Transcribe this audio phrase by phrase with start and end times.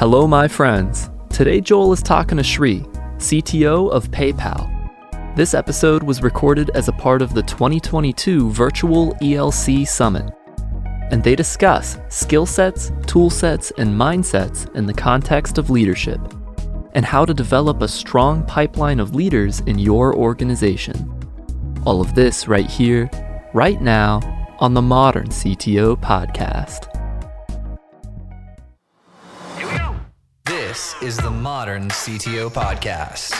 [0.00, 1.10] Hello, my friends.
[1.28, 2.78] Today, Joel is talking to Shri,
[3.18, 5.36] CTO of PayPal.
[5.36, 10.32] This episode was recorded as a part of the 2022 Virtual ELC Summit,
[11.10, 16.18] and they discuss skill sets, tool sets, and mindsets in the context of leadership,
[16.94, 21.12] and how to develop a strong pipeline of leaders in your organization.
[21.84, 23.10] All of this right here,
[23.52, 24.20] right now,
[24.60, 26.89] on the Modern CTO Podcast.
[31.02, 33.30] Is the Modern CTO Podcast.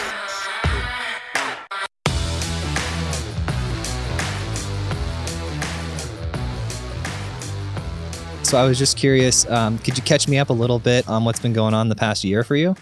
[8.42, 11.24] So I was just curious, um, could you catch me up a little bit on
[11.24, 12.74] what's been going on the past year for you?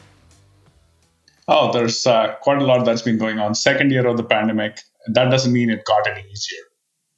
[1.49, 3.57] Oh, there's uh, quite a lot that's been going on.
[3.57, 6.63] Second year of the pandemic, that doesn't mean it got any easier.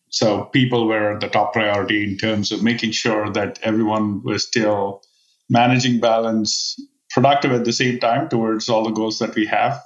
[0.09, 5.03] So people were the top priority in terms of making sure that everyone was still
[5.51, 6.77] managing balance,
[7.11, 9.83] productive at the same time towards all the goals that we have.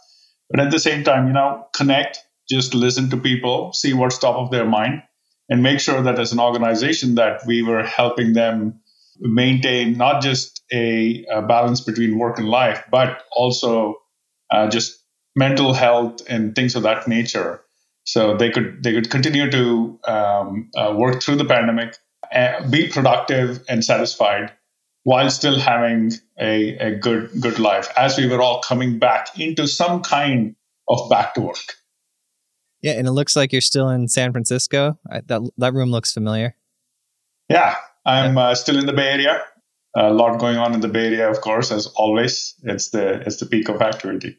[0.50, 4.36] But at the same time, you know, connect, just listen to people, see what's top
[4.36, 5.02] of their mind,
[5.48, 8.80] and make sure that as an organization that we were helping them
[9.20, 13.96] maintain not just a, a balance between work and life, but also
[14.50, 14.98] uh, just
[15.36, 17.62] mental health and things of that nature.
[18.04, 21.96] So they could they could continue to um, uh, work through the pandemic,
[22.32, 24.52] uh, be productive and satisfied,
[25.04, 27.88] while still having a, a good good life.
[27.96, 30.56] As we were all coming back into some kind
[30.88, 31.76] of back to work.
[32.82, 34.98] Yeah, and it looks like you're still in San Francisco.
[35.10, 36.56] I, that that room looks familiar.
[37.48, 39.42] Yeah, I'm uh, still in the Bay Area.
[39.96, 42.54] A lot going on in the Bay Area, of course, as always.
[42.62, 44.38] It's the it's the peak of activity.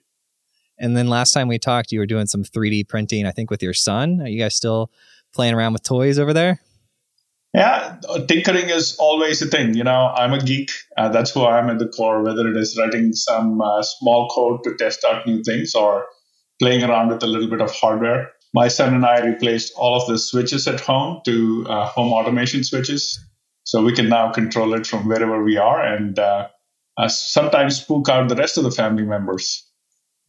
[0.78, 3.64] And then last time we talked, you were doing some 3D printing, I think, with
[3.64, 4.22] your son.
[4.22, 4.92] Are you guys still
[5.34, 6.60] playing around with toys over there?
[7.56, 7.96] Yeah,
[8.28, 9.76] tinkering is always a thing.
[9.76, 10.72] You know, I'm a geek.
[10.98, 14.28] Uh, that's who I am at the core, whether it is writing some uh, small
[14.28, 16.06] code to test out new things or
[16.60, 18.32] playing around with a little bit of hardware.
[18.54, 22.66] My son and I replaced all of the switches at home to uh, home automation
[22.66, 23.18] switches.
[23.64, 26.50] So we can now control it from wherever we are and uh,
[26.98, 29.66] uh, sometimes spook out the rest of the family members.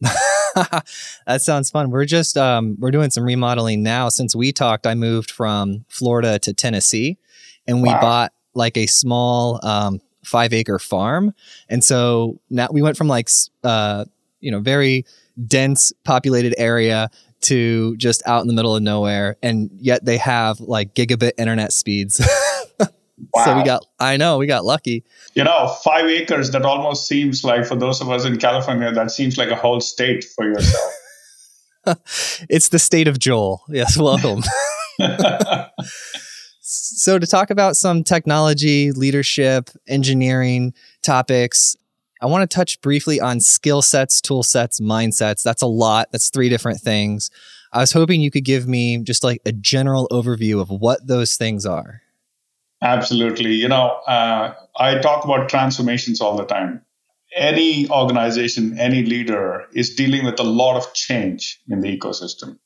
[1.27, 1.89] that sounds fun.
[1.89, 4.09] We're just um, we're doing some remodeling now.
[4.09, 7.17] Since we talked, I moved from Florida to Tennessee,
[7.67, 8.01] and we wow.
[8.01, 11.33] bought like a small um, five acre farm.
[11.69, 13.29] And so now we went from like
[13.63, 14.05] uh,
[14.39, 15.05] you know very
[15.45, 20.59] dense populated area to just out in the middle of nowhere and yet they have
[20.59, 22.19] like gigabit internet speeds
[23.33, 23.45] wow.
[23.45, 27.43] so we got i know we got lucky you know five acres that almost seems
[27.43, 30.93] like for those of us in california that seems like a whole state for yourself
[32.49, 34.43] it's the state of joel yes welcome
[36.59, 41.75] so to talk about some technology leadership engineering topics
[42.19, 45.43] I want to touch briefly on skill sets, tool sets, mindsets.
[45.43, 46.07] That's a lot.
[46.11, 47.29] That's three different things.
[47.71, 51.37] I was hoping you could give me just like a general overview of what those
[51.37, 52.01] things are.
[52.81, 53.53] Absolutely.
[53.53, 56.81] You know, uh, I talk about transformations all the time.
[57.35, 62.57] Any organization, any leader is dealing with a lot of change in the ecosystem.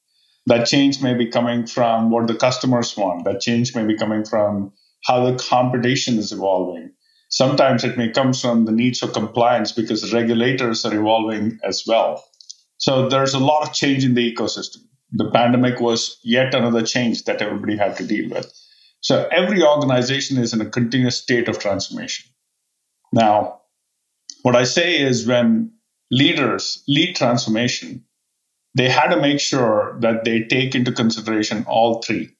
[0.47, 4.25] That change may be coming from what the customers want, that change may be coming
[4.25, 4.73] from
[5.05, 6.91] how the competition is evolving
[7.31, 12.25] Sometimes it may come from the needs of compliance because regulators are evolving as well.
[12.77, 14.79] So there's a lot of change in the ecosystem.
[15.13, 18.51] The pandemic was yet another change that everybody had to deal with.
[19.01, 22.29] So every organization is in a continuous state of transformation.
[23.11, 23.61] Now,
[24.43, 25.73] what I say is when
[26.11, 28.05] leaders lead transformation,
[28.75, 32.35] they had to make sure that they take into consideration all three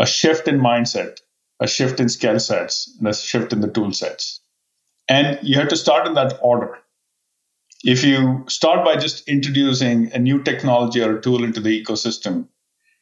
[0.00, 1.18] a shift in mindset,
[1.58, 4.40] a shift in skill sets and a shift in the tool sets.
[5.08, 6.78] And you have to start in that order.
[7.82, 12.46] If you start by just introducing a new technology or a tool into the ecosystem,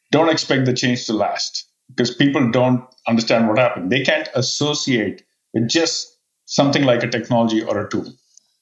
[0.09, 3.91] don't expect the change to last because people don't understand what happened.
[3.91, 5.23] They can't associate
[5.53, 8.05] with just something like a technology or a tool.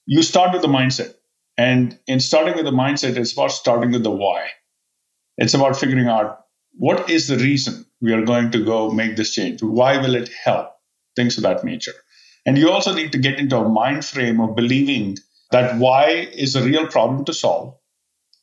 [0.05, 1.15] You start with the mindset.
[1.57, 4.47] And in starting with the mindset, it's about starting with the why.
[5.37, 9.33] It's about figuring out what is the reason we are going to go make this
[9.33, 9.63] change?
[9.63, 10.71] Why will it help?
[11.15, 11.93] Things of that nature.
[12.45, 15.17] And you also need to get into a mind frame of believing
[15.51, 17.75] that why is a real problem to solve,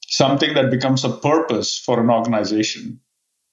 [0.09, 3.01] something that becomes a purpose for an organization.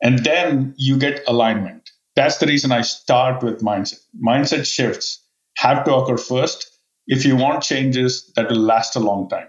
[0.02, 1.90] And then you get alignment.
[2.16, 4.00] That's the reason I start with mindset.
[4.22, 5.26] Mindset shifts
[5.58, 9.48] have to occur first if you want changes that will last a long time.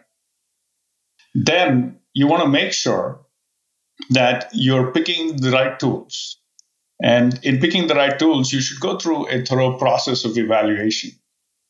[1.34, 3.20] Then you want to make sure
[4.10, 6.38] that you're picking the right tools.
[7.02, 11.10] And in picking the right tools, you should go through a thorough process of evaluation.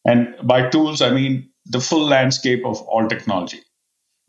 [0.04, 3.60] And by tools, I mean the full landscape of all technology.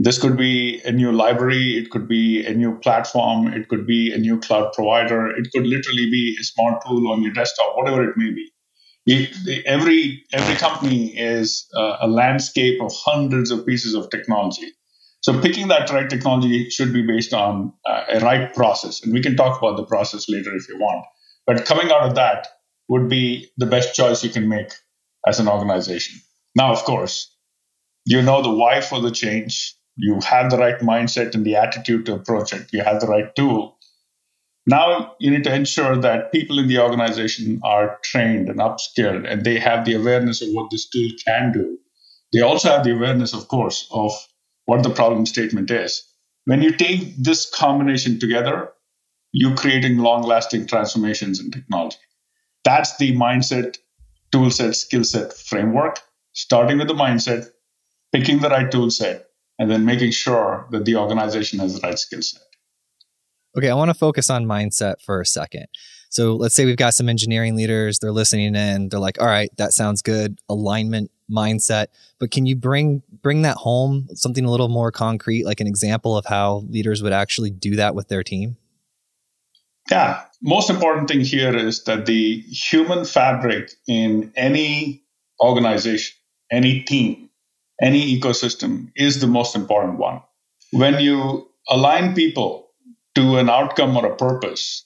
[0.04, 4.12] This could be a new library, it could be a new platform, it could be
[4.12, 8.10] a new cloud provider, it could literally be a smart tool on your desktop, whatever
[8.10, 8.52] it may be.
[9.06, 14.72] It, every every company is uh, a landscape of hundreds of pieces of technology.
[15.22, 19.22] So picking that right technology should be based on uh, a right process, and we
[19.22, 21.06] can talk about the process later if you want.
[21.46, 22.48] But coming out of that
[22.90, 24.72] would be the best choice you can make
[25.28, 26.20] as an organization.
[26.56, 27.32] Now, of course,
[28.06, 32.08] you know the why for the change you have the right mindset and the attitude
[32.08, 33.78] to approach it, you have the right tool.
[34.66, 39.46] Now you need to ensure that people in the organization are trained and upskilled and
[39.46, 41.78] they have the awareness of what this tool can do.
[42.34, 44.12] They also have the awareness, of course, of
[44.66, 46.04] what the problem statement is.
[46.46, 48.72] When you take this combination together,
[49.32, 51.98] you're creating long lasting transformations in technology.
[52.64, 53.78] That's the mindset,
[54.32, 56.00] tool set, skill set framework,
[56.34, 57.50] starting with the mindset,
[58.12, 59.28] picking the right tool set,
[59.62, 62.42] and then making sure that the organization has the right skill set.
[63.56, 65.68] Okay, I want to focus on mindset for a second.
[66.10, 69.52] So let's say we've got some engineering leaders, they're listening in, they're like, all right,
[69.58, 71.88] that sounds good, alignment, mindset.
[72.20, 76.18] But can you bring bring that home, something a little more concrete, like an example
[76.18, 78.58] of how leaders would actually do that with their team?
[79.92, 80.24] Yeah.
[80.42, 85.04] Most important thing here is that the human fabric in any
[85.40, 86.18] organization,
[86.52, 87.30] any team,
[87.82, 90.22] any ecosystem is the most important one.
[90.72, 92.70] When you align people
[93.16, 94.86] to an outcome or a purpose,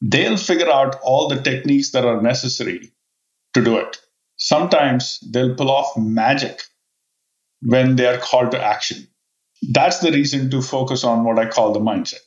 [0.00, 2.92] they'll figure out all the techniques that are necessary
[3.54, 3.98] to do it.
[4.36, 6.62] Sometimes they'll pull off magic
[7.60, 9.06] when they are called to action.
[9.70, 12.20] That's the reason to focus on what I call the mindset.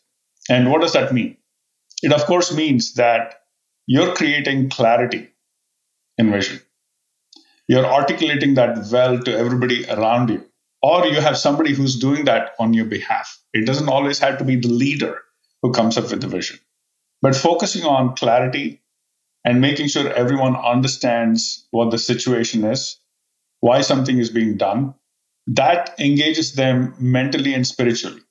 [0.50, 1.38] And what does that mean?
[2.02, 3.42] It, of course, means that
[3.88, 5.30] you're creating clarity
[6.18, 6.62] in vision
[7.68, 10.46] you're articulating that well to everybody around you.
[10.82, 13.40] Or you have somebody who's doing that on your behalf.
[13.54, 15.20] It doesn't always have to be the leader
[15.62, 16.60] who comes up with the vision.
[17.22, 18.84] But focusing on clarity
[19.44, 23.00] and making sure everyone understands what the situation is
[23.62, 24.94] why something is being done
[25.48, 28.22] that engages them mentally and spiritually.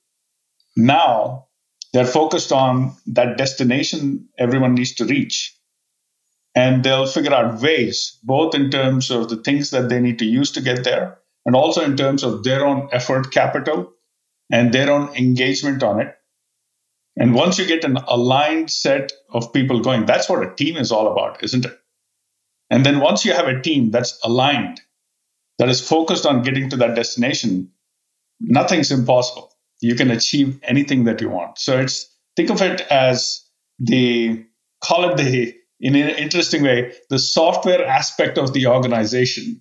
[0.76, 1.46] Now
[1.92, 5.53] they're focused on that destination everyone needs to reach
[6.54, 10.24] and they'll figure out ways, both in terms of the things that they need to
[10.24, 13.92] use to get there, and also in terms of their own effort capital
[14.52, 16.16] and their own engagement on it.
[17.16, 20.90] And once you get an aligned set of people going, that's what a team is
[20.90, 21.78] all about, isn't it?
[22.70, 24.80] And then once you have a team that's aligned,
[25.58, 27.70] that is focused on getting to that destination,
[28.40, 29.52] nothing's impossible.
[29.80, 31.58] You can achieve anything that you want.
[31.58, 33.44] So it's think of it as
[33.78, 34.44] the
[34.82, 39.60] call it the in an interesting way, the software aspect of the organization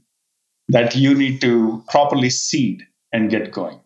[0.70, 3.80] that you need to properly seed and get going.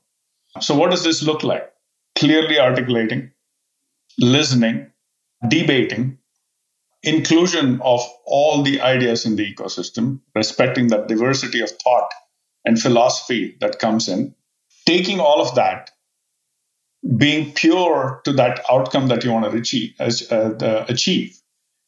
[0.59, 1.71] So, what does this look like?
[2.17, 3.31] Clearly articulating,
[4.19, 4.91] listening,
[5.47, 6.17] debating,
[7.03, 12.11] inclusion of all the ideas in the ecosystem, respecting that diversity of thought
[12.65, 14.35] and philosophy that comes in,
[14.85, 15.91] taking all of that,
[17.17, 21.39] being pure to that outcome that you want to achieve, uh, achieve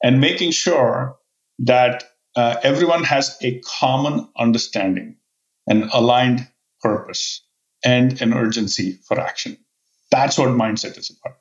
[0.03, 1.17] and making sure
[1.59, 2.03] that
[2.35, 5.17] uh, everyone has a common understanding,
[5.67, 6.47] an aligned
[6.81, 7.43] purpose,
[7.83, 9.57] and an urgency for action.
[10.11, 11.37] That's what mindset is about.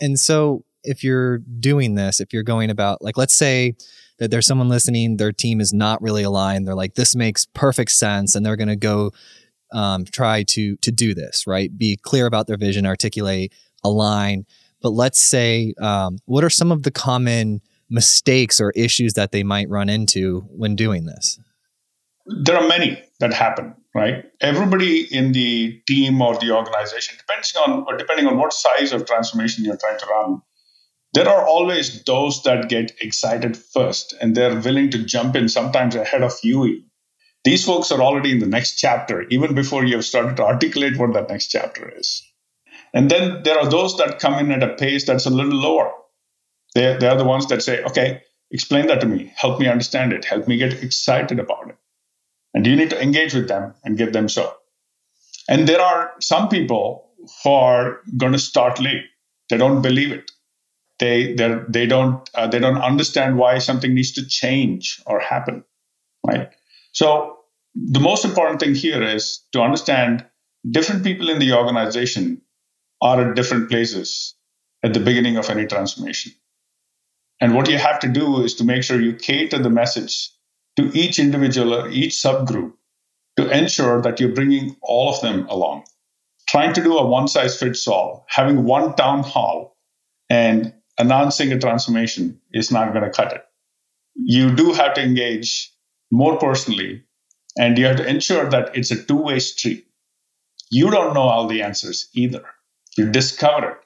[0.00, 3.74] And so, if you're doing this, if you're going about, like, let's say
[4.18, 6.66] that there's someone listening, their team is not really aligned.
[6.66, 9.12] They're like, this makes perfect sense, and they're going to go
[9.72, 11.76] um, try to to do this, right?
[11.76, 14.46] Be clear about their vision, articulate, align
[14.84, 19.42] but let's say, um, what are some of the common mistakes or issues that they
[19.42, 21.40] might run into when doing this?
[22.26, 24.26] There are many that happen, right?
[24.42, 29.06] Everybody in the team or the organization, depending on or depending on what size of
[29.06, 30.42] transformation you're trying to run,
[31.14, 35.94] there are always those that get excited first and they're willing to jump in sometimes
[35.94, 36.82] ahead of you.
[37.44, 40.98] These folks are already in the next chapter, even before you have started to articulate
[40.98, 42.22] what that next chapter is.
[42.94, 45.90] And then there are those that come in at a pace that's a little lower.
[46.74, 48.22] They, they are the ones that say, okay,
[48.52, 51.76] explain that to me, help me understand it, help me get excited about it.
[52.54, 54.54] And you need to engage with them and get them so.
[55.48, 57.10] And there are some people
[57.42, 59.04] who are going to start late.
[59.50, 60.30] They don't believe it.
[61.00, 61.34] They
[61.68, 65.64] they don't uh, they don't understand why something needs to change or happen,
[66.24, 66.50] right?
[66.92, 67.38] So
[67.74, 70.24] the most important thing here is to understand
[70.70, 72.40] different people in the organization
[73.00, 74.34] are at different places
[74.82, 76.32] at the beginning of any transformation.
[77.40, 80.30] And what you have to do is to make sure you cater the message
[80.76, 82.72] to each individual or each subgroup
[83.36, 85.84] to ensure that you're bringing all of them along.
[86.48, 89.76] Trying to do a one size fits all, having one town hall
[90.30, 93.44] and announcing a transformation is not going to cut it.
[94.14, 95.72] You do have to engage
[96.12, 97.02] more personally,
[97.58, 99.86] and you have to ensure that it's a two way street.
[100.70, 102.44] You don't know all the answers either.
[102.96, 103.78] You discover it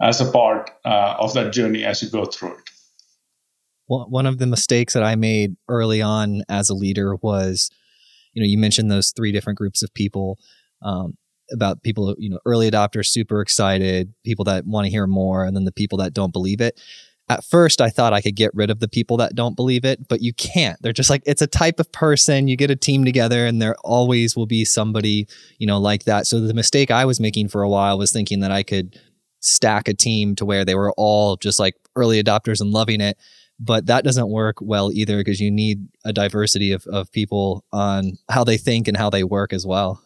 [0.00, 2.70] as a part uh, of that journey as you go through it.
[3.88, 7.70] Well, one of the mistakes that I made early on as a leader was,
[8.32, 10.38] you know, you mentioned those three different groups of people.
[10.82, 11.16] Um,
[11.52, 15.54] about people, you know, early adopters, super excited, people that want to hear more, and
[15.56, 16.80] then the people that don't believe it.
[17.32, 20.06] At first, I thought I could get rid of the people that don't believe it,
[20.06, 20.76] but you can't.
[20.82, 22.46] They're just like, it's a type of person.
[22.46, 26.26] You get a team together, and there always will be somebody, you know, like that.
[26.26, 29.00] So the mistake I was making for a while was thinking that I could
[29.40, 33.16] stack a team to where they were all just like early adopters and loving it.
[33.58, 38.18] But that doesn't work well either because you need a diversity of, of people on
[38.28, 40.02] how they think and how they work as well.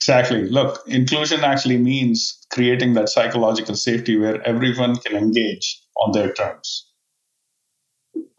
[0.00, 0.48] Exactly.
[0.48, 6.90] Look, inclusion actually means creating that psychological safety where everyone can engage on their terms.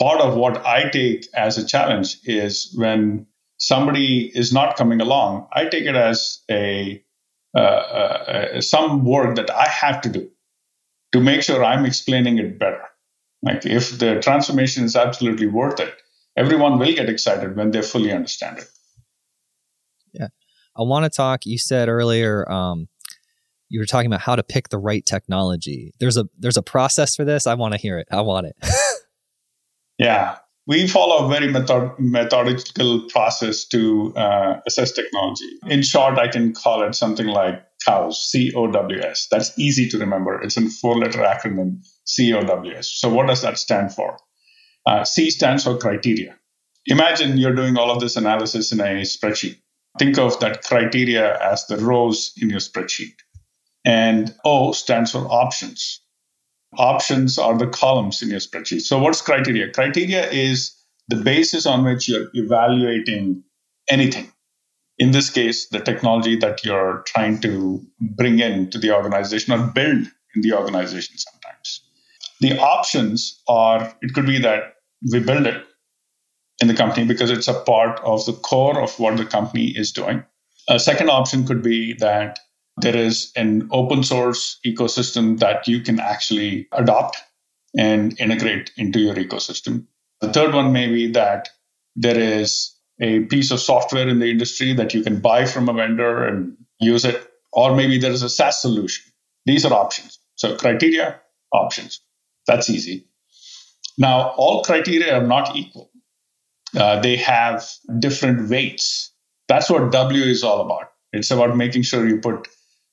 [0.01, 5.47] Part of what I take as a challenge is when somebody is not coming along,
[5.53, 7.03] I take it as a
[7.55, 10.29] uh, uh, some work that I have to do
[11.13, 12.83] to make sure I'm explaining it better.
[13.43, 15.95] Like if the transformation is absolutely worth it,
[16.37, 18.69] everyone will get excited when they fully understand it.
[20.79, 22.88] I want to talk, you said earlier, um,
[23.67, 25.93] you were talking about how to pick the right technology.
[26.00, 27.45] There's a there's a process for this.
[27.45, 28.07] I want to hear it.
[28.12, 28.55] I want it.
[30.00, 30.38] yeah
[30.69, 35.50] we follow a very method- methodical process to uh, assess technology.
[35.65, 39.27] In short, I can call it something like COWS, C O W S.
[39.31, 40.39] That's easy to remember.
[40.43, 42.88] It's a four letter acronym, C O W S.
[42.88, 44.17] So, what does that stand for?
[44.86, 46.38] Uh, C stands for criteria.
[46.86, 49.57] Imagine you're doing all of this analysis in a spreadsheet.
[50.00, 53.15] Think of that criteria as the rows in your spreadsheet.
[53.86, 56.01] And O stands for options
[56.77, 58.82] options are the columns in your spreadsheet.
[58.82, 59.72] So, what's criteria?
[59.72, 60.75] Criteria is
[61.08, 63.44] the basis on which you're evaluating
[63.89, 64.32] anything.
[64.98, 69.68] In this case, the technology that you're trying to bring in to the organization or
[69.68, 71.84] build in the organization sometimes.
[72.41, 74.75] The options are it could be that
[75.12, 75.63] we build it
[76.61, 79.91] in the company because it's a part of the core of what the company is
[79.91, 80.23] doing.
[80.67, 82.39] A second option could be that
[82.77, 87.17] there is an open source ecosystem that you can actually adopt
[87.77, 89.85] and integrate into your ecosystem.
[90.21, 91.49] The third one may be that
[91.95, 95.73] there is a piece of software in the industry that you can buy from a
[95.73, 99.05] vendor and use it, or maybe there is a SaaS solution.
[99.45, 100.19] These are options.
[100.35, 101.19] So, criteria,
[101.53, 102.01] options.
[102.47, 103.07] That's easy.
[103.97, 105.88] Now, all criteria are not equal,
[106.77, 107.67] uh, they have
[107.99, 109.11] different weights.
[109.47, 110.91] That's what W is all about.
[111.11, 112.47] It's about making sure you put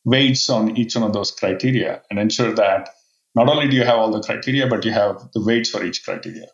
[0.05, 2.91] weights on each one of those criteria and ensure that
[3.35, 6.05] not only do you have all the criteria, but you have the weights for each
[6.05, 6.47] criteria.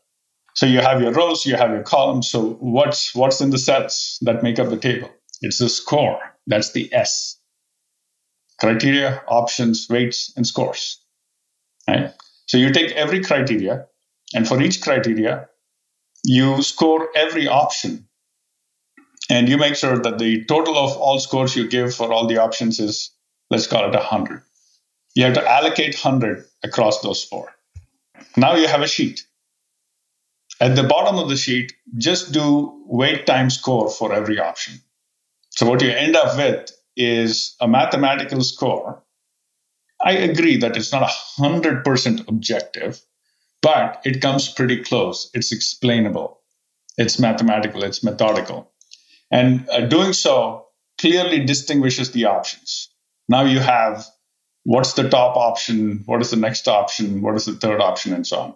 [0.54, 2.28] So you have your rows, you have your columns.
[2.30, 5.10] So what's what's in the sets that make up the table?
[5.40, 6.18] It's the score.
[6.46, 7.38] That's the S.
[8.60, 11.00] Criteria, options, weights, and scores.
[11.88, 12.12] Right?
[12.46, 13.86] So you take every criteria,
[14.34, 15.48] and for each criteria,
[16.24, 18.08] you score every option.
[19.30, 22.38] And you make sure that the total of all scores you give for all the
[22.38, 23.10] options is
[23.50, 24.42] let's call it 100.
[25.14, 27.52] You have to allocate 100 across those four.
[28.36, 29.24] Now you have a sheet.
[30.60, 34.80] At the bottom of the sheet, just do weight times score for every option.
[35.50, 39.02] So what you end up with is a mathematical score.
[40.04, 43.00] I agree that it's not 100% objective,
[43.62, 45.30] but it comes pretty close.
[45.34, 46.40] It's explainable,
[46.98, 48.70] it's mathematical, it's methodical.
[49.30, 50.66] And uh, doing so
[51.00, 52.90] clearly distinguishes the options.
[53.28, 54.04] Now you have
[54.64, 58.26] what's the top option, what is the next option, what is the third option, and
[58.26, 58.54] so on.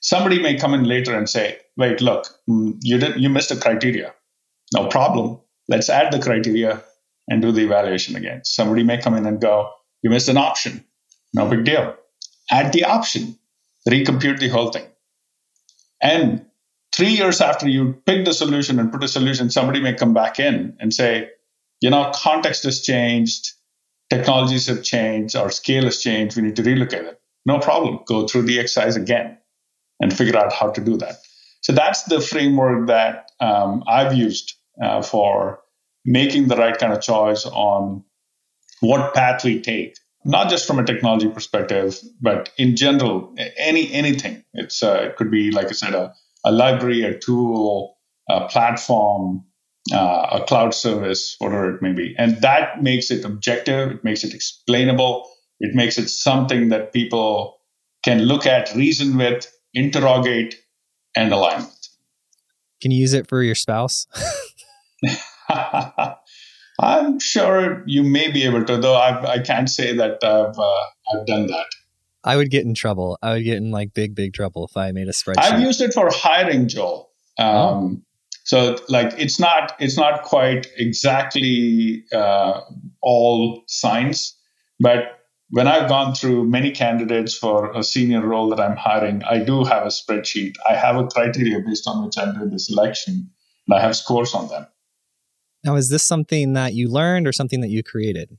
[0.00, 3.56] Somebody may come in later and say, wait, look, mm, you did you missed a
[3.56, 4.14] criteria.
[4.72, 5.40] No problem.
[5.68, 6.82] Let's add the criteria
[7.28, 8.42] and do the evaluation again.
[8.44, 9.70] Somebody may come in and go,
[10.02, 10.84] you missed an option.
[11.32, 11.96] No big deal.
[12.50, 13.38] Add the option,
[13.88, 14.86] recompute the whole thing.
[16.02, 16.46] And
[16.92, 20.38] three years after you pick the solution and put a solution, somebody may come back
[20.38, 21.30] in and say,
[21.80, 23.52] you know, context has changed
[24.10, 27.20] technologies have changed, our scale has changed, we need to relocate it.
[27.46, 28.00] No problem.
[28.06, 29.38] Go through the exercise again
[30.00, 31.16] and figure out how to do that.
[31.62, 35.60] So that's the framework that um, I've used uh, for
[36.04, 38.04] making the right kind of choice on
[38.80, 44.44] what path we take, not just from a technology perspective, but in general, any anything.
[44.54, 46.14] It's uh, it could be like I said, a
[46.44, 47.96] a library, a tool,
[48.28, 49.44] a platform,
[49.92, 52.14] uh, a cloud service, whatever it may be.
[52.18, 55.28] And that makes it objective, it makes it explainable,
[55.60, 57.58] it makes it something that people
[58.04, 60.56] can look at, reason with, interrogate,
[61.16, 61.88] and align with.
[62.82, 64.06] Can you use it for your spouse?
[66.80, 70.58] I'm sure you may be able to, though I've, I can not say that I've,
[70.58, 71.66] uh, I've done that.
[72.24, 73.18] I would get in trouble.
[73.22, 75.38] I would get in like big, big trouble if I made a spreadsheet.
[75.38, 77.10] I've used it for hiring, Joel.
[77.38, 78.00] Um, oh.
[78.44, 82.60] So like it's not it's not quite exactly uh,
[83.02, 84.38] all science,
[84.80, 89.38] but when I've gone through many candidates for a senior role that I'm hiring, I
[89.38, 90.54] do have a spreadsheet.
[90.68, 93.30] I have a criteria based on which I do the selection,
[93.66, 94.66] and I have scores on them.
[95.64, 98.36] Now, is this something that you learned or something that you created?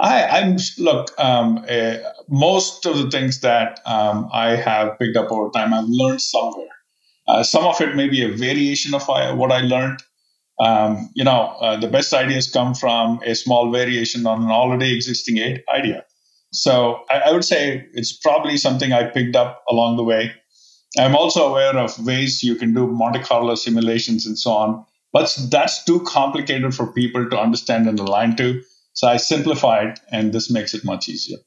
[0.00, 1.12] I, I'm look.
[1.18, 1.98] Um, uh,
[2.28, 6.66] most of the things that um, I have picked up over time, I've learned somewhere.
[7.28, 10.02] Uh, some of it may be a variation of what I learned.
[10.58, 14.94] Um, you know, uh, the best ideas come from a small variation on an already
[14.94, 15.38] existing
[15.72, 16.04] idea.
[16.52, 20.32] So I, I would say it's probably something I picked up along the way.
[20.98, 25.36] I'm also aware of ways you can do Monte Carlo simulations and so on, but
[25.50, 28.62] that's too complicated for people to understand and align to.
[28.94, 31.38] So I simplified, and this makes it much easier.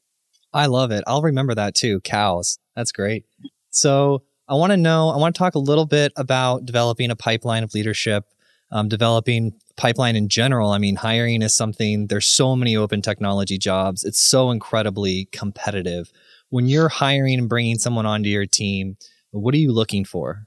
[0.52, 1.04] I love it.
[1.06, 2.00] I'll remember that too.
[2.00, 2.58] Cows.
[2.74, 3.24] That's great.
[3.70, 7.16] So I want to know, I want to talk a little bit about developing a
[7.16, 8.24] pipeline of leadership,
[8.70, 10.70] um, developing pipeline in general.
[10.70, 14.04] I mean, hiring is something, there's so many open technology jobs.
[14.04, 16.10] It's so incredibly competitive.
[16.48, 18.96] When you're hiring and bringing someone onto your team,
[19.32, 20.46] what are you looking for?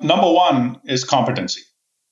[0.00, 1.62] Number one is competency.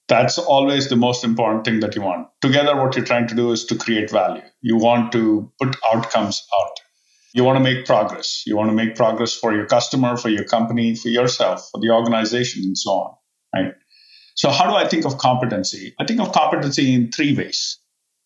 [0.08, 2.28] That's always the most important thing that you want.
[2.42, 4.42] Together, what you're trying to do is to create value.
[4.60, 6.72] You want to put outcomes out.
[7.32, 8.42] You want to make progress.
[8.46, 11.90] You want to make progress for your customer, for your company, for yourself, for the
[11.90, 13.14] organization, and so on.
[13.54, 13.74] Right?
[14.34, 15.94] So, how do I think of competency?
[15.98, 17.78] I think of competency in three ways.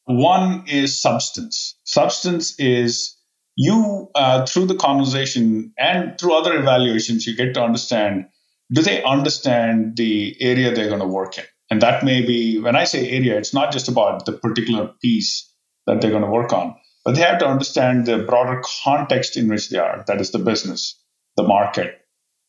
[0.04, 1.76] One is substance.
[1.84, 3.16] Substance is
[3.56, 8.26] you, uh, through the conversation and through other evaluations, you get to understand
[8.72, 11.44] do they understand the area they're going to work in?
[11.70, 15.52] And that may be, when I say area, it's not just about the particular piece
[15.86, 19.48] that they're going to work on, but they have to understand the broader context in
[19.48, 20.04] which they are.
[20.06, 21.00] That is the business,
[21.36, 22.00] the market,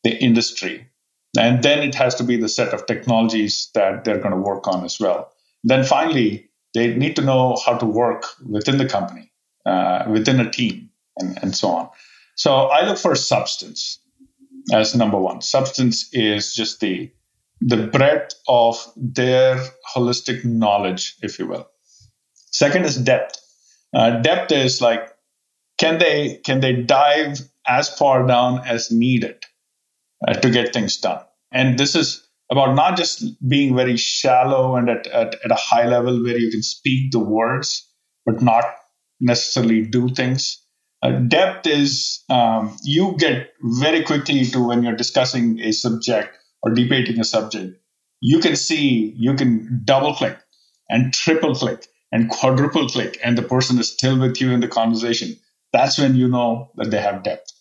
[0.03, 0.87] the industry.
[1.37, 4.67] And then it has to be the set of technologies that they're going to work
[4.67, 5.31] on as well.
[5.63, 9.31] Then finally, they need to know how to work within the company,
[9.65, 11.89] uh, within a team, and, and so on.
[12.35, 13.99] So I look for substance
[14.71, 15.41] as number one.
[15.41, 17.11] Substance is just the
[17.61, 19.59] the breadth of their
[19.95, 21.67] holistic knowledge, if you will.
[22.51, 23.39] Second is depth.
[23.93, 25.09] Uh, depth is like
[25.77, 29.43] can they can they dive as far down as needed
[30.27, 31.21] uh, to get things done?
[31.51, 35.87] And this is about not just being very shallow and at, at, at a high
[35.87, 37.87] level where you can speak the words
[38.25, 38.65] but not
[39.19, 40.63] necessarily do things.
[41.01, 46.73] Uh, depth is um, you get very quickly to when you're discussing a subject or
[46.73, 47.77] debating a subject,
[48.21, 50.37] you can see, you can double click
[50.89, 54.67] and triple click and quadruple click, and the person is still with you in the
[54.67, 55.35] conversation.
[55.71, 57.51] That's when you know that they have depth.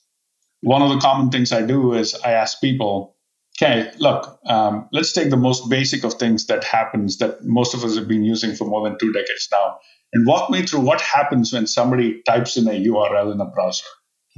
[0.62, 3.16] One of the common things I do is I ask people,
[3.56, 7.84] okay, look, um, let's take the most basic of things that happens that most of
[7.84, 9.78] us have been using for more than two decades now,
[10.12, 13.84] and walk me through what happens when somebody types in a URL in a browser.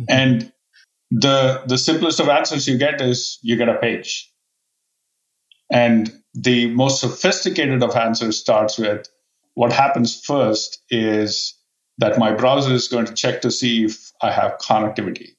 [0.01, 0.05] Mm-hmm.
[0.09, 0.53] And
[1.11, 4.30] the the simplest of answers you get is you get a page
[5.71, 9.09] and the most sophisticated of answers starts with
[9.55, 11.55] what happens first is
[11.99, 15.31] that my browser is going to check to see if I have connectivity.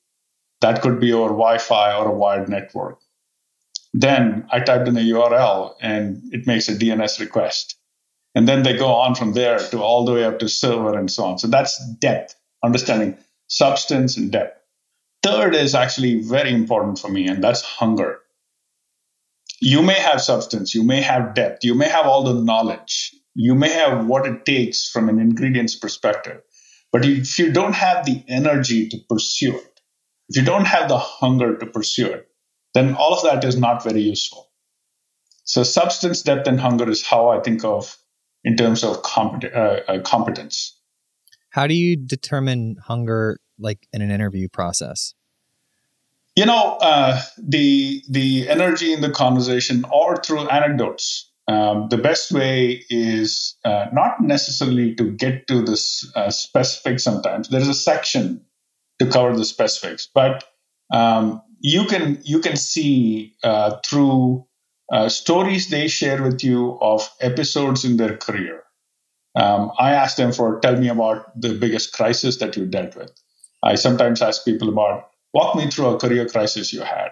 [0.62, 3.00] That could be over Wi Fi or a wired network.
[3.94, 7.78] Then I typed in a URL and it makes a DNS request.
[8.36, 11.12] And then they go on from there to all the way up to server and
[11.12, 11.40] so on.
[11.40, 13.18] So that's depth, understanding
[13.48, 14.58] substance and depth.
[15.24, 18.22] Third is actually very important for me, and that's hunger
[19.62, 23.54] you may have substance, you may have depth, you may have all the knowledge, you
[23.54, 26.42] may have what it takes from an ingredients perspective.
[26.92, 29.80] But if you don't have the energy to pursue it,
[30.30, 32.28] if you don't have the hunger to pursue it,
[32.74, 34.50] then all of that is not very useful.
[35.44, 37.98] So, substance, depth, and hunger is how I think of
[38.44, 40.80] in terms of compet- uh, uh, competence.
[41.50, 45.14] How do you determine hunger, like in an interview process?
[46.36, 52.32] You know uh, the the energy in the conversation or through anecdotes um, the best
[52.32, 57.74] way is uh, not necessarily to get to this uh, specifics sometimes there is a
[57.74, 58.46] section
[59.00, 60.44] to cover the specifics but
[60.94, 64.46] um, you can you can see uh, through
[64.92, 68.64] uh, stories they share with you of episodes in their career.
[69.36, 73.12] Um, I ask them for tell me about the biggest crisis that you dealt with.
[73.64, 77.10] I sometimes ask people about walk me through a career crisis you had.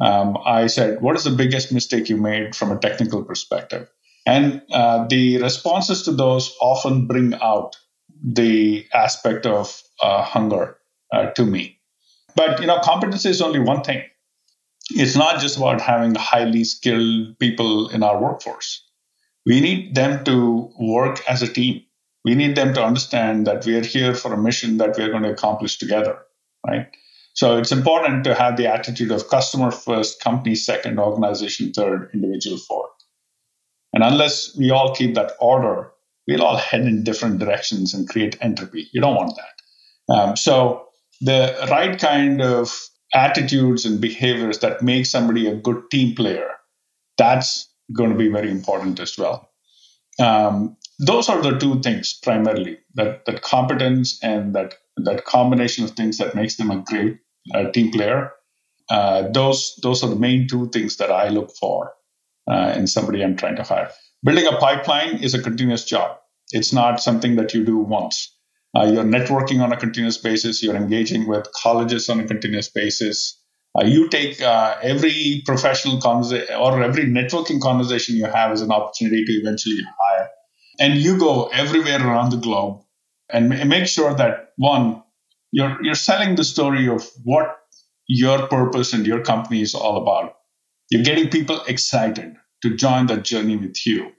[0.00, 3.88] Um, I said, what is the biggest mistake you made from a technical perspective?
[4.26, 7.76] And uh, the responses to those often bring out
[8.24, 10.76] the aspect of uh, hunger
[11.12, 11.78] uh, to me.
[12.34, 14.02] But you know, competency is only one thing.
[14.90, 18.84] It's not just about having highly skilled people in our workforce.
[19.46, 21.82] We need them to work as a team.
[22.24, 25.10] We need them to understand that we are here for a mission that we are
[25.10, 26.18] going to accomplish together,
[26.66, 26.86] right?
[27.34, 32.58] So it's important to have the attitude of customer first, company second, organization third, individual
[32.58, 32.90] fourth.
[33.92, 35.92] And unless we all keep that order,
[36.26, 38.88] we'll all head in different directions and create entropy.
[38.92, 40.14] You don't want that.
[40.14, 40.86] Um, so
[41.20, 42.74] the right kind of
[43.14, 46.48] attitudes and behaviors that make somebody a good team player,
[47.18, 49.50] that's going to be very important as well.
[50.18, 55.92] Um, those are the two things primarily that, that competence and that, that combination of
[55.92, 57.18] things that makes them a great
[57.54, 58.32] uh, team player.
[58.90, 61.92] Uh, those, those are the main two things that I look for
[62.50, 63.90] uh, in somebody I'm trying to hire.
[64.24, 66.18] Building a pipeline is a continuous job.
[66.50, 68.36] It's not something that you do once.
[68.76, 70.62] Uh, you're networking on a continuous basis.
[70.62, 73.38] You're engaging with colleges on a continuous basis.
[73.78, 78.70] Uh, you take uh, every professional conversation or every networking conversation you have as an
[78.70, 80.28] opportunity to eventually hire.
[80.78, 82.82] And you go everywhere around the globe
[83.30, 85.02] and make sure that one,
[85.50, 87.58] you're, you're selling the story of what
[88.08, 90.34] your purpose and your company is all about.
[90.90, 94.12] You're getting people excited to join that journey with you.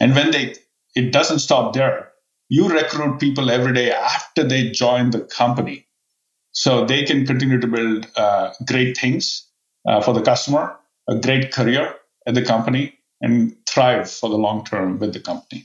[0.00, 0.54] And when they,
[0.94, 2.12] it doesn't stop there
[2.52, 5.86] you recruit people every day after they join the company
[6.52, 9.48] so they can continue to build uh, great things
[9.88, 10.76] uh, for the customer
[11.08, 11.94] a great career
[12.26, 15.64] at the company and thrive for the long term with the company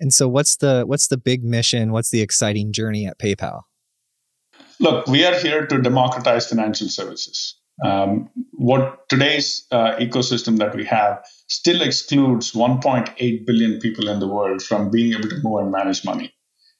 [0.00, 3.62] and so what's the what's the big mission what's the exciting journey at paypal
[4.80, 10.84] look we are here to democratize financial services um, what today's uh, ecosystem that we
[10.84, 15.72] have still excludes 1.8 billion people in the world from being able to move and
[15.72, 16.32] manage money.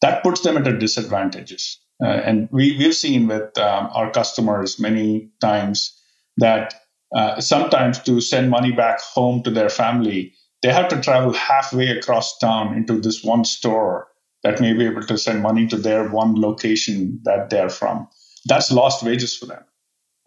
[0.03, 1.79] That puts them at a disadvantage.
[2.03, 5.99] Uh, and we, we've seen with um, our customers many times
[6.37, 6.75] that
[7.17, 11.89] uh, sometimes to send money back home to their family, they have to travel halfway
[11.89, 14.09] across town into this one store
[14.43, 18.09] that may be able to send money to their one location that they're from.
[18.47, 19.63] That's lost wages for them.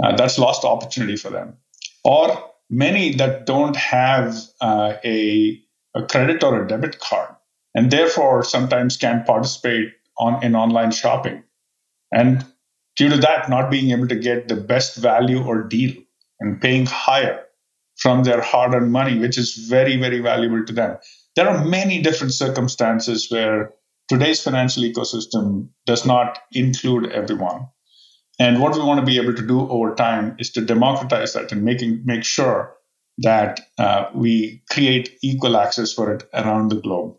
[0.01, 1.57] Uh, that's lost opportunity for them.
[2.03, 5.59] Or many that don't have uh, a,
[5.95, 7.35] a credit or a debit card
[7.73, 11.43] and therefore sometimes can't participate on in online shopping.
[12.11, 12.45] And
[12.95, 15.95] due to that, not being able to get the best value or deal
[16.39, 17.46] and paying higher
[17.97, 20.97] from their hard earned money, which is very, very valuable to them.
[21.35, 23.71] There are many different circumstances where
[24.07, 27.67] today's financial ecosystem does not include everyone.
[28.39, 31.51] And what we want to be able to do over time is to democratize that
[31.51, 32.75] and making make sure
[33.19, 37.15] that uh, we create equal access for it around the globe.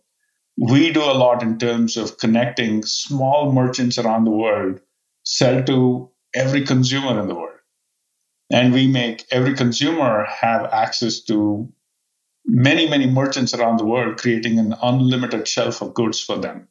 [0.57, 4.81] We do a lot in terms of connecting small merchants around the world,
[5.25, 7.58] sell to every consumer in the world.
[8.50, 11.70] And we make every consumer have access to
[12.46, 16.68] many, many merchants around the world, creating an unlimited shelf of goods for them.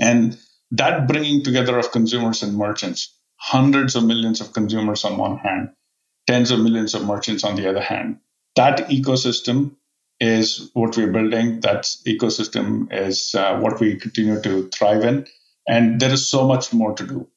[0.00, 0.36] And
[0.72, 5.70] that bringing together of consumers and merchants hundreds of millions of consumers on one hand,
[6.26, 8.18] tens of millions of merchants on the other hand.
[8.56, 9.76] That ecosystem
[10.18, 11.60] is what we're building.
[11.60, 15.26] That ecosystem is uh, what we continue to thrive in.
[15.68, 17.28] And there is so much more to do.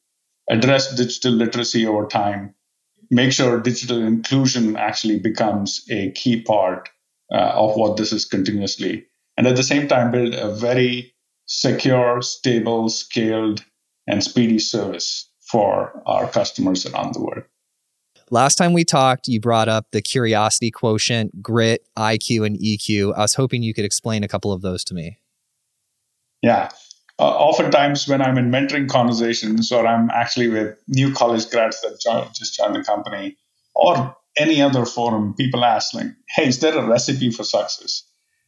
[0.49, 2.55] Address digital literacy over time.
[3.09, 6.89] Make sure digital inclusion actually becomes a key part
[7.33, 9.07] uh, of what this is continuously.
[9.37, 11.13] And at the same time, build a very
[11.45, 13.63] secure, stable, scaled,
[14.07, 17.43] and speedy service for our customers around the world.
[18.29, 23.15] Last time we talked, you brought up the curiosity quotient, grit, IQ, and EQ.
[23.15, 25.19] I was hoping you could explain a couple of those to me.
[26.41, 26.69] Yeah.
[27.19, 31.99] Uh, oftentimes, when I'm in mentoring conversations or I'm actually with new college grads that
[32.33, 33.37] just joined the company
[33.73, 38.03] or any other forum, people ask, like, hey, is there a recipe for success?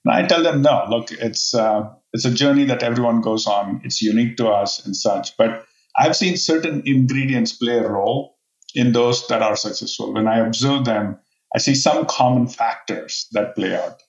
[0.05, 3.81] And I tell them, no, look, it's, uh, it's a journey that everyone goes on.
[3.83, 5.35] It's unique to us and such.
[5.35, 5.65] But
[5.97, 8.37] I've seen certain ingredients play a role
[8.75, 10.13] in those that are successful.
[10.13, 11.17] When I observe them,
[11.55, 13.99] I see some common factors that play out.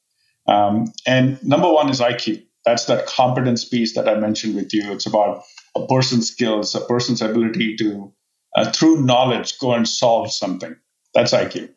[0.46, 2.42] Um, and number one is IQ.
[2.64, 4.92] That's that competence piece that I mentioned with you.
[4.92, 5.42] It's about
[5.74, 8.12] a person's skills, a person's ability to
[8.56, 10.76] uh, through knowledge, go and solve something.
[11.14, 11.68] That's IQ.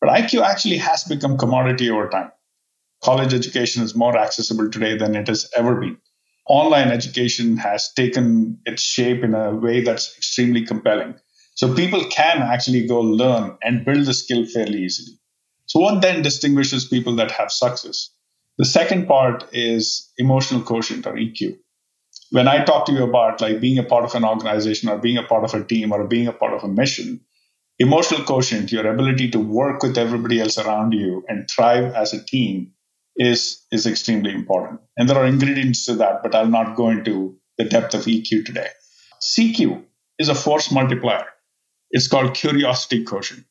[0.00, 2.30] But IQ actually has become commodity over time.
[3.04, 5.98] College education is more accessible today than it has ever been.
[6.48, 11.14] Online education has taken its shape in a way that's extremely compelling.
[11.54, 15.18] So people can actually go learn and build the skill fairly easily.
[15.66, 18.10] So, what then distinguishes people that have success?
[18.58, 21.56] The second part is emotional quotient or EQ.
[22.30, 25.18] When I talk to you about like being a part of an organization or being
[25.18, 27.20] a part of a team or being a part of a mission,
[27.78, 32.24] emotional quotient, your ability to work with everybody else around you and thrive as a
[32.24, 32.72] team
[33.16, 34.80] is is extremely important.
[34.96, 38.46] And there are ingredients to that, but I'll not go into the depth of EQ
[38.46, 38.68] today.
[39.20, 39.82] CQ
[40.18, 41.26] is a force multiplier.
[41.90, 43.44] It's called curiosity quotient.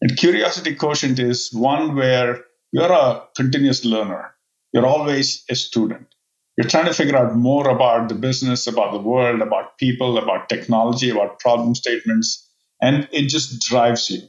[0.00, 4.33] And curiosity quotient is one where you're a continuous learner.
[4.74, 6.08] You're always a student.
[6.56, 10.48] You're trying to figure out more about the business, about the world, about people, about
[10.48, 12.48] technology, about problem statements,
[12.82, 14.20] and it just drives you.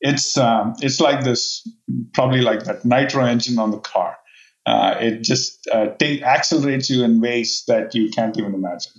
[0.00, 1.68] It's um, it's like this,
[2.14, 4.16] probably like that nitro engine on the car.
[4.66, 8.92] Uh, it just uh, accelerates you in ways that you can't even imagine.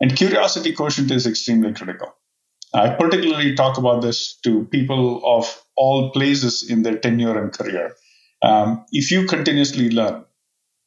[0.00, 2.14] And curiosity quotient is extremely critical.
[2.74, 7.94] I particularly talk about this to people of all places in their tenure and career.
[8.42, 10.24] Um, if you continuously learn,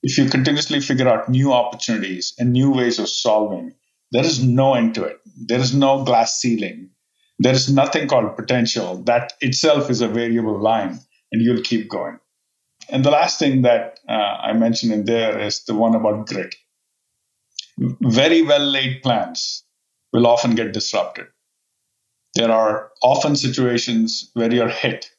[0.03, 3.73] if you continuously figure out new opportunities and new ways of solving,
[4.11, 5.19] there is no end to it.
[5.47, 6.89] There is no glass ceiling.
[7.39, 9.03] There is nothing called potential.
[9.03, 10.99] That itself is a variable line,
[11.31, 12.19] and you'll keep going.
[12.89, 16.55] And the last thing that uh, I mentioned in there is the one about grit.
[17.77, 19.63] Very well laid plans
[20.11, 21.27] will often get disrupted
[22.35, 25.11] there are often situations where you're hit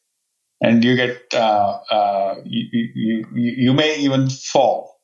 [0.63, 5.01] and you get uh, uh, you, you, you, may even fall.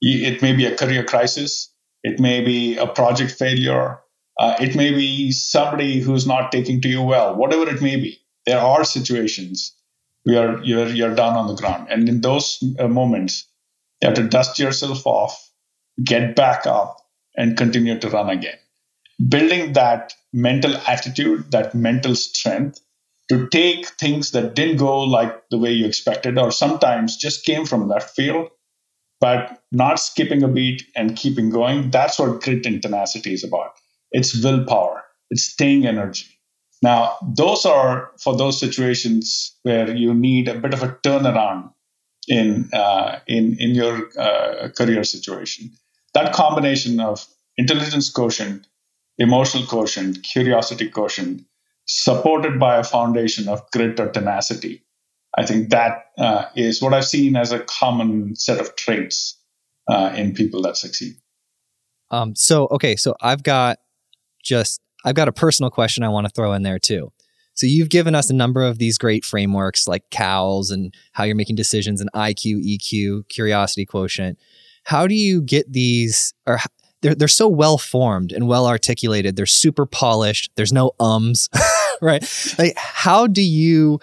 [0.00, 1.72] It may be a career crisis.
[2.02, 3.98] It may be a project failure.
[4.38, 7.34] Uh, it may be somebody who's not taking to you well.
[7.34, 9.76] Whatever it may be there are situations
[10.24, 11.88] where you're, you're down on the ground.
[11.90, 13.46] And in those uh, moments
[14.00, 15.50] you have to dust yourself off
[16.02, 16.96] get back up
[17.36, 18.56] and continue to run again.
[19.28, 22.80] Building that mental attitude, that mental strength
[23.30, 27.64] to take things that didn't go like the way you expected, or sometimes just came
[27.64, 28.48] from left field,
[29.20, 31.90] but not skipping a beat and keeping going.
[31.90, 33.72] That's what grit and tenacity is about.
[34.12, 36.26] It's willpower, it's staying energy.
[36.82, 41.72] Now, those are for those situations where you need a bit of a turnaround
[42.28, 45.70] in uh, in in your uh, career situation.
[46.14, 48.66] That combination of intelligence quotient
[49.18, 51.42] emotional quotient, curiosity quotient,
[51.86, 54.84] supported by a foundation of grit or tenacity.
[55.36, 59.38] I think that uh, is what I've seen as a common set of traits
[59.88, 61.16] uh, in people that succeed.
[62.10, 63.78] Um, so okay, so I've got
[64.42, 67.12] just I've got a personal question I want to throw in there too.
[67.54, 71.36] So you've given us a number of these great frameworks like COWS and how you're
[71.36, 74.38] making decisions and IQ, EQ, curiosity quotient.
[74.84, 76.58] How do you get these or
[77.02, 79.36] they're they're so well formed and well articulated.
[79.36, 80.50] They're super polished.
[80.56, 81.48] There's no ums,
[82.02, 82.22] right?
[82.58, 84.00] Like how do you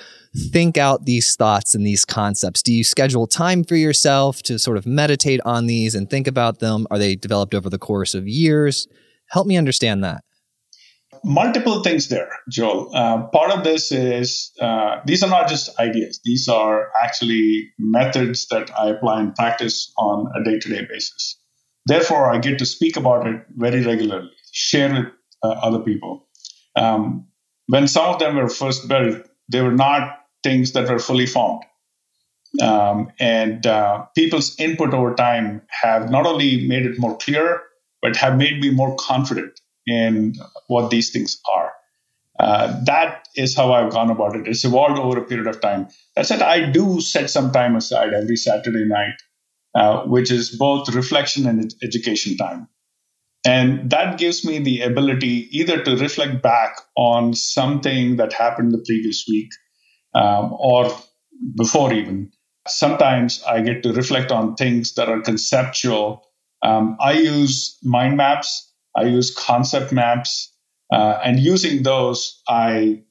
[0.52, 2.62] think out these thoughts and these concepts?
[2.62, 6.60] Do you schedule time for yourself to sort of meditate on these and think about
[6.60, 6.88] them?
[6.92, 8.88] Are they developed over the course of years?
[9.30, 10.24] Help me understand that.
[11.24, 12.92] Multiple things there, Joel.
[12.94, 18.48] Uh, part of this is uh, these are not just ideas, these are actually methods
[18.50, 21.38] that I apply and practice on a day to day basis.
[21.88, 25.06] Therefore, I get to speak about it very regularly, share with
[25.42, 26.28] uh, other people.
[26.76, 27.28] Um,
[27.68, 31.64] when some of them were first built, they were not things that were fully formed.
[32.62, 37.62] Um, and uh, people's input over time have not only made it more clear,
[38.02, 40.36] but have made me more confident in
[40.68, 41.72] what these things are.
[42.40, 44.48] Uh, that is how I've gone about it.
[44.48, 45.88] It's evolved over a period of time.
[46.16, 49.16] That said, I do set some time aside every Saturday night
[49.78, 52.68] uh, which is both reflection and education time.
[53.46, 58.84] And that gives me the ability either to reflect back on something that happened the
[58.86, 59.50] previous week
[60.16, 60.90] um, or
[61.56, 62.32] before even.
[62.68, 66.24] Sometimes I get to reflect on things that are conceptual.
[66.64, 70.52] Um, I use mind maps, I use concept maps,
[70.92, 73.04] uh, and using those, I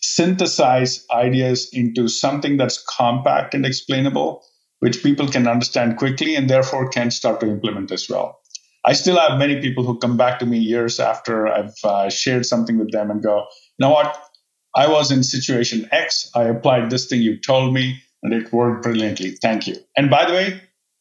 [0.00, 4.42] synthesize ideas into something that's compact and explainable
[4.80, 8.40] which people can understand quickly and therefore can start to implement as well.
[8.84, 12.46] I still have many people who come back to me years after I've uh, shared
[12.46, 13.38] something with them and go,
[13.78, 14.16] you know what?
[14.74, 16.30] I was in situation X.
[16.34, 19.32] I applied this thing you told me and it worked brilliantly.
[19.42, 19.76] Thank you.
[19.96, 20.60] And by the way,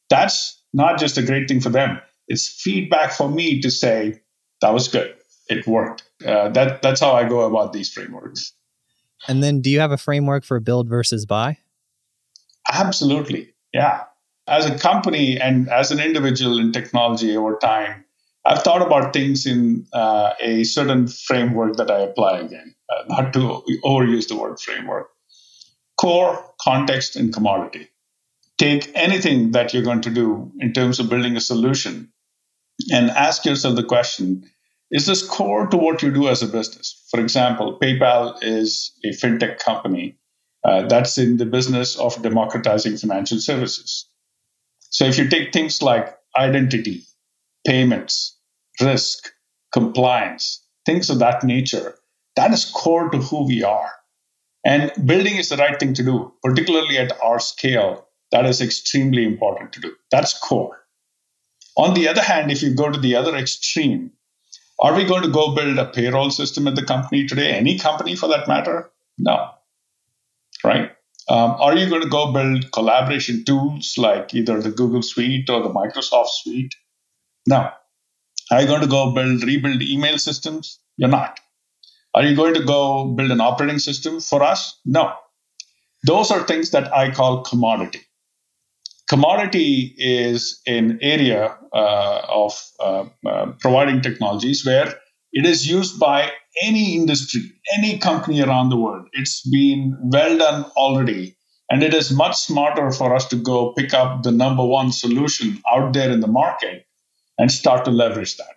[0.10, 4.22] that's not just a great thing for them, it's feedback for me to say,
[4.62, 5.16] that was good.
[5.48, 6.04] It worked.
[6.26, 8.54] uh, that that's how I go about these frameworks.
[9.28, 11.58] And then, do you have a framework for build versus buy?
[12.72, 14.04] Absolutely, yeah.
[14.48, 18.06] As a company and as an individual in technology over time,
[18.46, 22.74] I've thought about things in uh, a certain framework that I apply again.
[22.90, 25.10] Uh, not to overuse the word framework.
[26.00, 27.90] Core, context, and commodity.
[28.58, 32.14] Take anything that you're going to do in terms of building a solution
[32.94, 34.44] and ask yourself the question
[34.92, 37.06] is this core to what you do as a business?
[37.10, 40.18] For example, PayPal is a fintech company
[40.66, 44.08] uh, that's in the business of democratizing financial services.
[44.90, 47.04] So if you take things like identity,
[47.68, 48.38] payments,
[48.82, 49.32] risk,
[49.72, 51.96] compliance, things of that nature,
[52.36, 53.92] that is core to who we are.
[54.66, 58.08] And building is the right thing to do, particularly at our scale.
[58.32, 59.94] That is extremely important to do.
[60.12, 60.80] That's core.
[61.78, 64.12] On the other hand, if you go to the other extreme,
[64.80, 67.52] are we going to go build a payroll system at the company today?
[67.52, 68.90] Any company for that matter?
[69.20, 69.52] No.
[70.66, 70.92] Right?
[71.28, 75.62] Um, are you going to go build collaboration tools like either the Google Suite or
[75.64, 76.74] the Microsoft Suite?
[77.48, 77.70] No.
[78.52, 80.80] Are you going to go build, rebuild email systems?
[80.98, 81.40] You're not.
[82.14, 84.80] Are you going to go build an operating system for us?
[84.86, 85.14] No.
[86.06, 88.02] Those are things that I call commodity.
[89.10, 94.96] Commodity is an area uh, of uh, uh, providing technologies where
[95.36, 96.32] it is used by
[96.64, 97.42] any industry,
[97.78, 99.10] any company around the world.
[99.12, 101.36] It's been well done already.
[101.70, 105.62] And it is much smarter for us to go pick up the number one solution
[105.70, 106.86] out there in the market
[107.38, 108.56] and start to leverage that.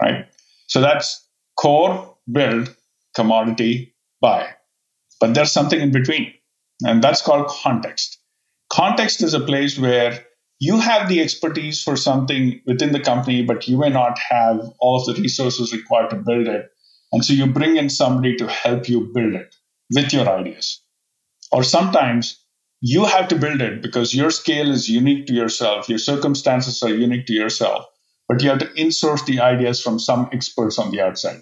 [0.00, 0.26] Right?
[0.68, 2.74] So that's core, build,
[3.14, 4.54] commodity, buy.
[5.20, 6.32] But there's something in between,
[6.82, 8.18] and that's called context.
[8.72, 10.24] Context is a place where
[10.60, 15.00] you have the expertise for something within the company, but you may not have all
[15.00, 16.66] of the resources required to build it.
[17.12, 19.54] And so you bring in somebody to help you build it
[19.92, 20.82] with your ideas.
[21.50, 22.44] Or sometimes
[22.82, 26.94] you have to build it because your scale is unique to yourself, your circumstances are
[26.94, 27.86] unique to yourself,
[28.28, 31.40] but you have to insource the ideas from some experts on the outside.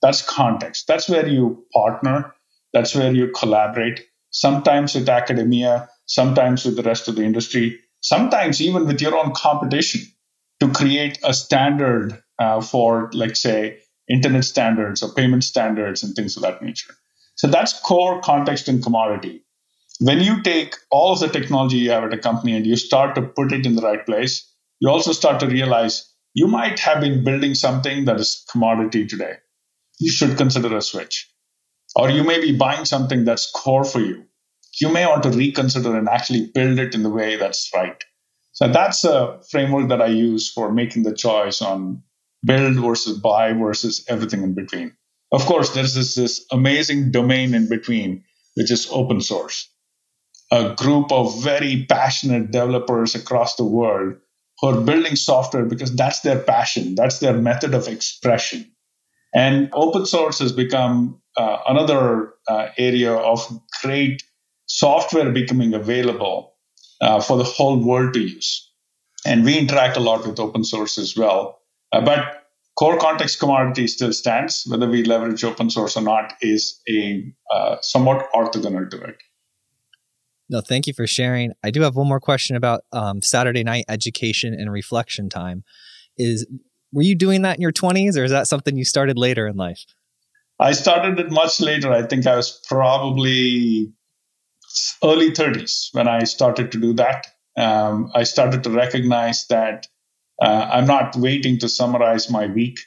[0.00, 0.86] That's context.
[0.86, 2.34] That's where you partner,
[2.72, 8.60] that's where you collaborate, sometimes with academia, sometimes with the rest of the industry, sometimes
[8.60, 10.02] even with your own competition
[10.60, 16.36] to create a standard uh, for, like, say, internet standards or payment standards and things
[16.36, 16.94] of that nature.
[17.36, 19.44] So that's core context and commodity.
[20.00, 23.14] When you take all of the technology you have at a company and you start
[23.14, 27.00] to put it in the right place, you also start to realize you might have
[27.00, 29.34] been building something that is commodity today.
[29.98, 31.30] You should consider a switch.
[31.96, 34.24] Or you may be buying something that's core for you
[34.80, 38.02] you may want to reconsider and actually build it in the way that's right.
[38.52, 42.02] So that's a framework that I use for making the choice on
[42.44, 44.96] build versus buy versus everything in between.
[45.32, 49.68] Of course, there's this, this amazing domain in between, which is open source.
[50.50, 54.14] A group of very passionate developers across the world
[54.60, 58.70] who are building software because that's their passion, that's their method of expression.
[59.32, 63.46] And open source has become uh, another uh, area of
[63.82, 64.22] great
[64.70, 66.54] software becoming available
[67.00, 68.70] uh, for the whole world to use.
[69.26, 71.60] And we interact a lot with open source as well.
[71.92, 72.44] Uh, but
[72.78, 74.64] core context commodity still stands.
[74.68, 79.16] Whether we leverage open source or not is a uh, somewhat orthogonal to it.
[80.48, 81.52] No, thank you for sharing.
[81.64, 85.64] I do have one more question about um, Saturday night education and reflection time.
[86.16, 86.46] Is
[86.92, 89.56] were you doing that in your 20s or is that something you started later in
[89.56, 89.84] life?
[90.60, 91.92] I started it much later.
[91.92, 93.92] I think I was probably
[95.02, 97.26] early 30s when I started to do that.
[97.56, 99.86] Um, I started to recognize that
[100.40, 102.78] uh, I'm not waiting to summarize my week.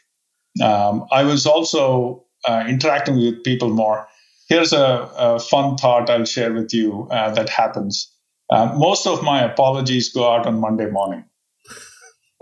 [0.62, 4.08] Um, I was also uh, interacting with people more.
[4.50, 8.12] Here's a, a, fun thought I'll share with you uh, that happens.
[8.50, 11.26] Uh, most of my apologies go out on Monday morning.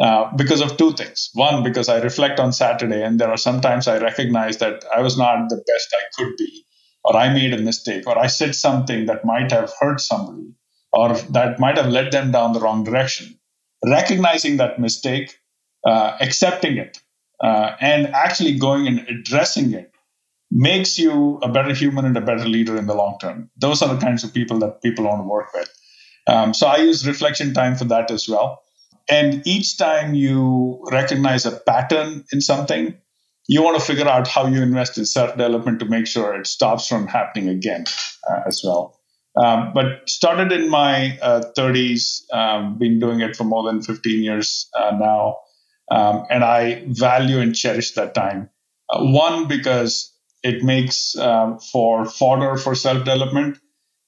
[0.02, 1.30] Uh, because of two things.
[1.34, 5.16] One, because I reflect on Saturday, and there are sometimes I recognize that I was
[5.16, 6.66] not the best I could be
[7.04, 10.54] or I made a mistake, or I said something that might have hurt somebody,
[10.94, 13.40] or that might have led them down the wrong direction.
[13.84, 15.40] Recognizing that mistake,
[15.86, 17.00] uh, accepting it,
[17.44, 19.92] uh, and actually going and addressing it
[20.52, 23.50] makes you a better human and a better leader in the long term.
[23.58, 25.70] Those are the kinds of people that people want to work with.
[26.28, 28.62] Um, so I use reflection time for that as well.
[29.10, 32.96] And each time you recognize a pattern in something,
[33.48, 36.48] you want to figure out how you invest in self development to make sure it
[36.48, 37.86] stops from happening again
[38.30, 39.00] uh, as well.
[39.36, 44.24] Um, but started in my uh, 30s, um, been doing it for more than 15
[44.24, 45.38] years uh, now,
[45.90, 48.50] um, and I value and cherish that time.
[48.90, 50.14] Uh, one, because
[50.44, 53.58] it makes uh, for fodder for self development.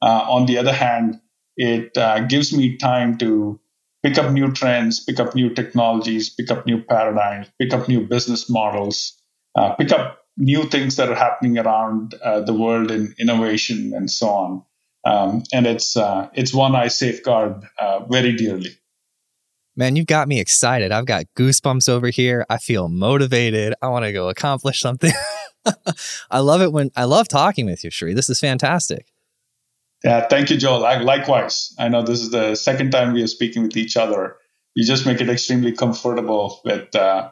[0.01, 1.21] Uh, on the other hand,
[1.55, 3.59] it uh, gives me time to
[4.03, 8.05] pick up new trends, pick up new technologies, pick up new paradigms, pick up new
[8.05, 9.22] business models,
[9.55, 14.09] uh, pick up new things that are happening around uh, the world in innovation and
[14.09, 14.63] so on.
[15.05, 18.77] Um, and it's uh, it's one I safeguard uh, very dearly.
[19.75, 20.91] Man, you've got me excited.
[20.91, 22.45] I've got goosebumps over here.
[22.49, 23.73] I feel motivated.
[23.81, 25.11] I want to go accomplish something.
[26.31, 28.13] I love it when I love talking with you, Sri.
[28.13, 29.07] This is fantastic.
[30.03, 30.85] Yeah, thank you, Joel.
[30.85, 34.35] I, likewise, I know this is the second time we are speaking with each other.
[34.75, 37.31] You just make it extremely comfortable with uh,